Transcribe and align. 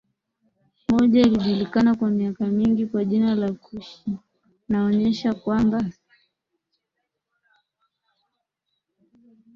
moja 0.87 1.21
ilijulikana 1.21 1.95
kwa 1.95 2.09
miaka 2.09 2.45
mingi 2.45 2.85
kwa 2.85 3.05
jina 3.05 3.35
la 3.35 3.51
Kushi 3.51 4.17
naonyesha 4.69 5.33
kwamba 5.33 5.89